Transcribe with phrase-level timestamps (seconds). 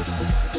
[0.00, 0.49] Música